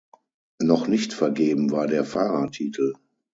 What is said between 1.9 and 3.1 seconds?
Fahrertitel.